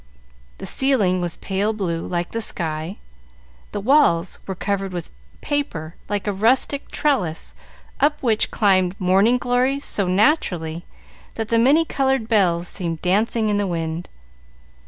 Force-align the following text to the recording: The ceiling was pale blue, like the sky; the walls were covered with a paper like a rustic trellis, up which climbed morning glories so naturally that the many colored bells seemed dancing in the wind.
The 0.57 0.65
ceiling 0.65 1.21
was 1.21 1.35
pale 1.35 1.73
blue, 1.73 2.07
like 2.07 2.31
the 2.31 2.41
sky; 2.41 2.97
the 3.71 3.79
walls 3.79 4.39
were 4.47 4.55
covered 4.55 4.93
with 4.93 5.09
a 5.09 5.37
paper 5.45 5.93
like 6.09 6.25
a 6.25 6.33
rustic 6.33 6.89
trellis, 6.89 7.53
up 7.99 8.23
which 8.23 8.49
climbed 8.49 8.99
morning 8.99 9.37
glories 9.37 9.85
so 9.85 10.07
naturally 10.07 10.85
that 11.35 11.49
the 11.49 11.59
many 11.59 11.85
colored 11.85 12.27
bells 12.27 12.67
seemed 12.67 13.03
dancing 13.03 13.47
in 13.49 13.57
the 13.57 13.67
wind. 13.67 14.09